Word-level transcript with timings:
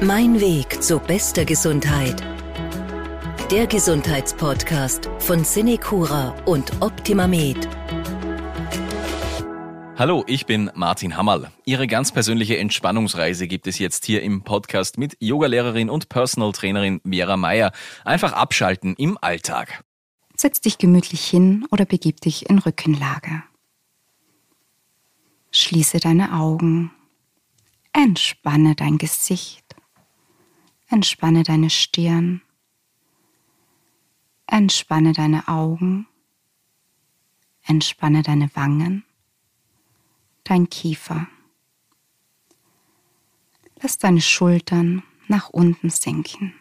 Mein 0.00 0.40
Weg 0.40 0.80
zu 0.80 1.00
bester 1.00 1.44
Gesundheit. 1.44 2.22
Der 3.50 3.66
Gesundheitspodcast 3.66 5.10
von 5.18 5.42
Cinecura 5.42 6.36
und 6.44 6.70
OptimaMed. 6.80 7.68
Hallo, 9.96 10.22
ich 10.28 10.46
bin 10.46 10.70
Martin 10.76 11.16
Hammerl. 11.16 11.50
Ihre 11.64 11.88
ganz 11.88 12.12
persönliche 12.12 12.58
Entspannungsreise 12.58 13.48
gibt 13.48 13.66
es 13.66 13.80
jetzt 13.80 14.04
hier 14.04 14.22
im 14.22 14.44
Podcast 14.44 14.98
mit 14.98 15.16
Yogalehrerin 15.18 15.90
und 15.90 16.08
Personal 16.08 16.52
Trainerin 16.52 17.00
Vera 17.04 17.36
Meyer. 17.36 17.72
Einfach 18.04 18.34
abschalten 18.34 18.94
im 18.98 19.18
Alltag. 19.20 19.82
Setz 20.36 20.60
dich 20.60 20.78
gemütlich 20.78 21.24
hin 21.24 21.66
oder 21.72 21.84
begib 21.86 22.20
dich 22.20 22.48
in 22.48 22.60
Rückenlage. 22.60 23.42
Schließe 25.50 25.98
deine 25.98 26.34
Augen. 26.34 26.92
Entspanne 27.92 28.76
dein 28.76 28.98
Gesicht. 28.98 29.67
Entspanne 30.90 31.42
deine 31.42 31.68
Stirn. 31.68 32.40
Entspanne 34.46 35.12
deine 35.12 35.46
Augen. 35.46 36.06
Entspanne 37.62 38.22
deine 38.22 38.54
Wangen. 38.56 39.04
Dein 40.44 40.70
Kiefer. 40.70 41.28
Lass 43.82 43.98
deine 43.98 44.22
Schultern 44.22 45.02
nach 45.26 45.50
unten 45.50 45.90
sinken. 45.90 46.54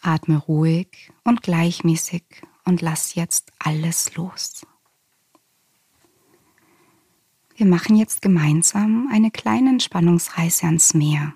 Atme 0.00 0.38
ruhig 0.38 1.12
und 1.24 1.42
gleichmäßig 1.42 2.24
und 2.64 2.80
lass 2.80 3.14
jetzt 3.14 3.52
alles 3.58 4.14
los. 4.14 4.66
Wir 7.54 7.66
machen 7.66 7.96
jetzt 7.96 8.22
gemeinsam 8.22 9.10
eine 9.12 9.30
kleine 9.30 9.68
Entspannungsreise 9.68 10.64
ans 10.64 10.94
Meer. 10.94 11.34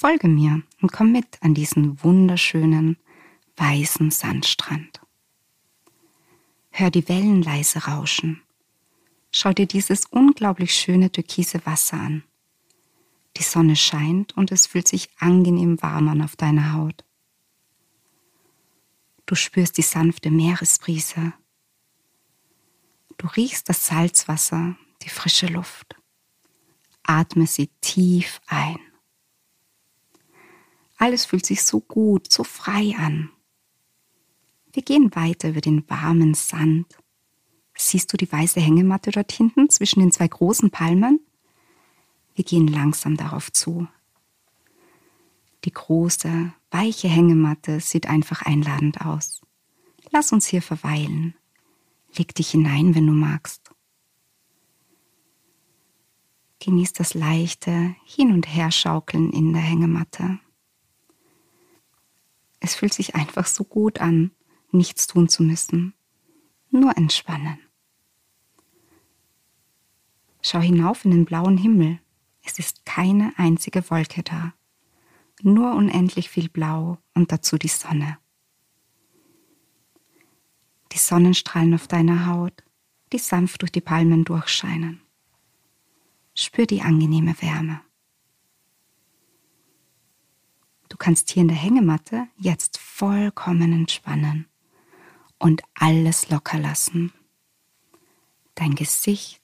Folge 0.00 0.28
mir 0.28 0.62
und 0.80 0.92
komm 0.92 1.12
mit 1.12 1.36
an 1.42 1.52
diesen 1.52 2.02
wunderschönen 2.02 2.96
weißen 3.58 4.10
Sandstrand. 4.10 4.98
Hör 6.70 6.90
die 6.90 7.06
Wellen 7.06 7.42
leise 7.42 7.80
rauschen. 7.80 8.40
Schau 9.30 9.52
dir 9.52 9.66
dieses 9.66 10.06
unglaublich 10.06 10.74
schöne 10.74 11.12
türkise 11.12 11.60
Wasser 11.66 11.98
an. 11.98 12.24
Die 13.36 13.42
Sonne 13.42 13.76
scheint 13.76 14.34
und 14.38 14.52
es 14.52 14.66
fühlt 14.66 14.88
sich 14.88 15.10
angenehm 15.18 15.82
warm 15.82 16.08
an 16.08 16.22
auf 16.22 16.34
deiner 16.34 16.72
Haut. 16.72 17.04
Du 19.26 19.34
spürst 19.34 19.76
die 19.76 19.82
sanfte 19.82 20.30
Meeresbrise. 20.30 21.34
Du 23.18 23.26
riechst 23.26 23.68
das 23.68 23.86
Salzwasser, 23.86 24.76
die 25.02 25.10
frische 25.10 25.48
Luft. 25.48 25.94
Atme 27.02 27.46
sie 27.46 27.68
tief 27.82 28.40
ein. 28.46 28.78
Alles 31.00 31.24
fühlt 31.24 31.46
sich 31.46 31.62
so 31.62 31.80
gut, 31.80 32.30
so 32.30 32.44
frei 32.44 32.94
an. 32.98 33.30
Wir 34.70 34.82
gehen 34.82 35.14
weiter 35.14 35.48
über 35.48 35.62
den 35.62 35.88
warmen 35.88 36.34
Sand. 36.34 36.98
Siehst 37.74 38.12
du 38.12 38.18
die 38.18 38.30
weiße 38.30 38.60
Hängematte 38.60 39.10
dort 39.10 39.32
hinten 39.32 39.70
zwischen 39.70 40.00
den 40.00 40.12
zwei 40.12 40.28
großen 40.28 40.70
Palmen? 40.70 41.20
Wir 42.34 42.44
gehen 42.44 42.68
langsam 42.68 43.16
darauf 43.16 43.50
zu. 43.50 43.88
Die 45.64 45.72
große, 45.72 46.52
weiche 46.70 47.08
Hängematte 47.08 47.80
sieht 47.80 48.06
einfach 48.06 48.42
einladend 48.42 49.00
aus. 49.00 49.40
Lass 50.10 50.32
uns 50.32 50.44
hier 50.44 50.60
verweilen. 50.60 51.34
Leg 52.14 52.34
dich 52.34 52.50
hinein, 52.50 52.94
wenn 52.94 53.06
du 53.06 53.14
magst. 53.14 53.70
Genieß 56.58 56.92
das 56.92 57.14
leichte 57.14 57.96
Hin- 58.04 58.32
und 58.32 58.46
Herschaukeln 58.46 59.32
in 59.32 59.54
der 59.54 59.62
Hängematte. 59.62 60.40
Es 62.60 62.74
fühlt 62.74 62.94
sich 62.94 63.14
einfach 63.14 63.46
so 63.46 63.64
gut 63.64 64.00
an, 64.00 64.30
nichts 64.70 65.06
tun 65.06 65.28
zu 65.28 65.42
müssen. 65.42 65.94
Nur 66.70 66.96
entspannen. 66.96 67.58
Schau 70.42 70.60
hinauf 70.60 71.04
in 71.04 71.10
den 71.10 71.24
blauen 71.24 71.58
Himmel. 71.58 72.00
Es 72.42 72.58
ist 72.58 72.84
keine 72.86 73.32
einzige 73.36 73.88
Wolke 73.90 74.22
da. 74.22 74.54
Nur 75.42 75.74
unendlich 75.74 76.30
viel 76.30 76.48
Blau 76.48 76.98
und 77.14 77.32
dazu 77.32 77.56
die 77.56 77.68
Sonne. 77.68 78.18
Die 80.92 80.98
Sonnenstrahlen 80.98 81.74
auf 81.74 81.86
deiner 81.88 82.26
Haut, 82.26 82.64
die 83.12 83.18
sanft 83.18 83.62
durch 83.62 83.72
die 83.72 83.80
Palmen 83.80 84.24
durchscheinen. 84.24 85.00
Spür 86.34 86.66
die 86.66 86.82
angenehme 86.82 87.40
Wärme. 87.40 87.80
Du 90.88 90.89
kannst 91.00 91.30
hier 91.30 91.40
in 91.40 91.48
der 91.48 91.56
Hängematte 91.56 92.28
jetzt 92.36 92.78
vollkommen 92.78 93.72
entspannen 93.72 94.46
und 95.38 95.62
alles 95.74 96.28
locker 96.28 96.58
lassen. 96.58 97.12
Dein 98.54 98.74
Gesicht, 98.74 99.42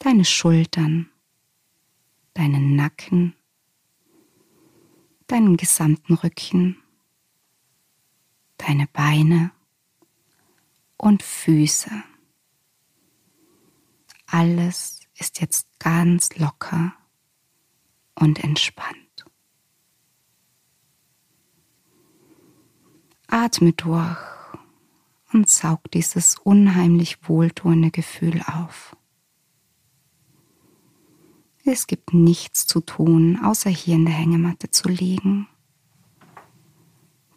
deine 0.00 0.24
Schultern, 0.24 1.08
deinen 2.34 2.74
Nacken, 2.74 3.36
deinen 5.28 5.56
gesamten 5.56 6.14
Rücken, 6.14 6.76
deine 8.58 8.88
Beine 8.88 9.52
und 10.96 11.22
Füße. 11.22 12.02
Alles 14.26 15.00
ist 15.14 15.40
jetzt 15.40 15.68
ganz 15.78 16.36
locker 16.36 16.94
und 18.16 18.42
entspannt. 18.42 19.03
Atme 23.34 23.72
durch 23.72 24.16
und 25.32 25.50
saug 25.50 25.90
dieses 25.90 26.36
unheimlich 26.38 27.28
wohltuende 27.28 27.90
Gefühl 27.90 28.40
auf. 28.42 28.96
Es 31.64 31.88
gibt 31.88 32.14
nichts 32.14 32.68
zu 32.68 32.80
tun, 32.80 33.40
außer 33.42 33.70
hier 33.70 33.96
in 33.96 34.04
der 34.04 34.14
Hängematte 34.14 34.70
zu 34.70 34.88
liegen. 34.88 35.48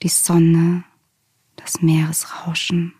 Die 0.03 0.09
Sonne, 0.09 0.83
das 1.55 1.81
Meeresrauschen 1.81 2.93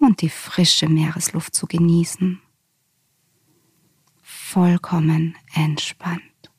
und 0.00 0.22
die 0.22 0.30
frische 0.30 0.88
Meeresluft 0.88 1.54
zu 1.54 1.68
genießen. 1.68 2.42
Vollkommen 4.22 5.36
entspannt. 5.54 6.50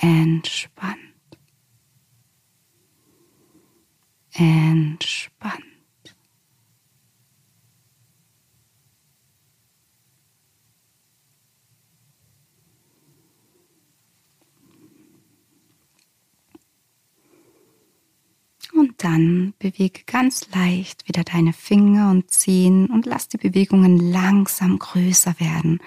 Entspannt. 0.00 1.05
Entspannt. 4.38 5.64
Und 18.74 19.02
dann 19.02 19.54
bewege 19.58 20.02
ganz 20.04 20.50
leicht 20.52 21.08
wieder 21.08 21.24
deine 21.24 21.54
Finger 21.54 22.10
und 22.10 22.30
Zehen 22.30 22.88
und 22.90 23.06
lass 23.06 23.28
die 23.28 23.38
Bewegungen 23.38 24.12
langsam 24.12 24.78
größer 24.78 25.40
werden. 25.40 25.80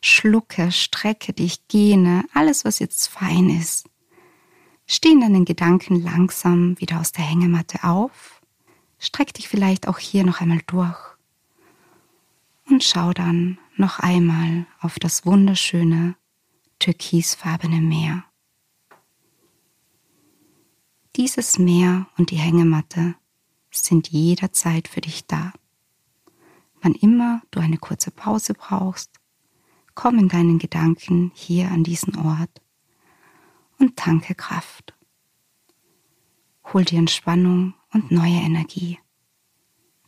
Schlucke, 0.00 0.72
strecke 0.72 1.32
dich, 1.32 1.68
gähne, 1.68 2.24
alles 2.34 2.64
was 2.64 2.80
jetzt 2.80 3.06
fein 3.06 3.48
ist. 3.48 3.86
Steh 4.86 5.10
in 5.10 5.20
deinen 5.20 5.44
Gedanken 5.44 6.02
langsam 6.02 6.78
wieder 6.80 7.00
aus 7.00 7.12
der 7.12 7.24
Hängematte 7.24 7.84
auf, 7.84 8.40
streck 8.98 9.34
dich 9.34 9.48
vielleicht 9.48 9.88
auch 9.88 9.98
hier 9.98 10.24
noch 10.24 10.40
einmal 10.40 10.60
durch 10.66 10.98
und 12.68 12.84
schau 12.84 13.12
dann 13.12 13.58
noch 13.76 13.98
einmal 13.98 14.66
auf 14.80 14.98
das 14.98 15.26
wunderschöne 15.26 16.16
türkisfarbene 16.78 17.80
Meer. 17.80 18.24
Dieses 21.16 21.58
Meer 21.58 22.06
und 22.16 22.30
die 22.30 22.36
Hängematte 22.36 23.14
sind 23.70 24.08
jederzeit 24.08 24.88
für 24.88 25.02
dich 25.02 25.26
da. 25.26 25.52
Wann 26.80 26.94
immer 26.94 27.42
du 27.50 27.60
eine 27.60 27.76
kurze 27.76 28.10
Pause 28.10 28.54
brauchst, 28.54 29.10
komm 29.94 30.18
in 30.18 30.28
deinen 30.28 30.58
Gedanken 30.58 31.30
hier 31.34 31.70
an 31.70 31.84
diesen 31.84 32.16
Ort 32.16 32.61
und 33.82 33.96
tanke 33.96 34.34
Kraft. 34.36 34.94
Hol 36.72 36.84
dir 36.84 37.00
Entspannung 37.00 37.74
und 37.92 38.12
neue 38.12 38.40
Energie. 38.40 38.98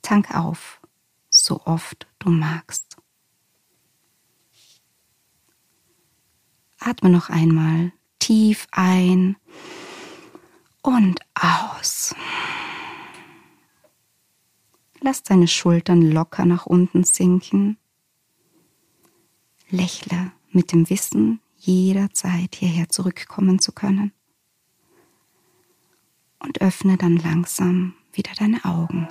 Tank 0.01 0.33
auf, 0.35 0.81
so 1.29 1.61
oft 1.67 2.07
du 2.21 2.31
magst. 2.31 2.97
Atme 6.79 7.11
noch 7.11 7.31
einmal 7.31 7.93
tief 8.21 8.69
ein 8.71 9.37
und 10.83 11.19
aus. 11.35 12.15
Lass 15.01 15.23
deine 15.25 15.49
Schultern 15.49 16.01
locker 16.01 16.45
nach 16.47 16.67
unten 16.67 17.03
sinken. 17.03 17.77
Lächle 19.69 20.31
mit 20.51 20.71
dem 20.71 20.89
Wissen, 20.89 21.41
jederzeit 21.67 22.55
hierher 22.55 22.89
zurückkommen 22.89 23.59
zu 23.59 23.73
können. 23.73 24.13
Und 26.39 26.61
öffne 26.61 26.97
dann 26.97 27.17
langsam 27.17 27.95
wieder 28.13 28.33
deine 28.39 28.65
Augen. 28.65 29.09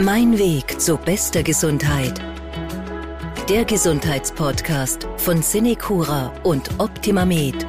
Mein 0.00 0.38
Weg 0.38 0.80
zu 0.80 0.96
bester 0.96 1.42
Gesundheit. 1.42 2.22
Der 3.48 3.64
Gesundheitspodcast 3.64 5.08
von 5.16 5.42
Cinecura 5.42 6.32
und 6.44 6.78
Optimamed. 6.78 7.66